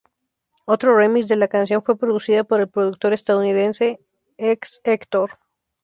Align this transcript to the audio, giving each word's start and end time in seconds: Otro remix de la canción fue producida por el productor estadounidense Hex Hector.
Otro 0.65 0.97
remix 0.97 1.27
de 1.27 1.35
la 1.35 1.47
canción 1.47 1.83
fue 1.83 1.95
producida 1.95 2.43
por 2.43 2.59
el 2.59 2.69
productor 2.69 3.13
estadounidense 3.13 3.99
Hex 4.35 4.81
Hector. 4.83 5.37